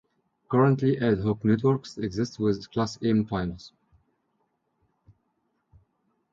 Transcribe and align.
Currently 0.49 0.97
ad-hoc 0.97 1.45
networks 1.45 1.99
exist 1.99 2.39
with 2.39 2.71
class 2.71 2.97
A 3.03 3.13
mobiles. 3.13 3.71